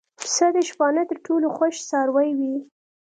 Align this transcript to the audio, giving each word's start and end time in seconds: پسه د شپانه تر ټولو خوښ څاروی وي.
پسه 0.19 0.47
د 0.55 0.57
شپانه 0.69 1.03
تر 1.09 1.17
ټولو 1.25 1.47
خوښ 1.55 1.75
څاروی 1.89 2.29
وي. 2.39 2.55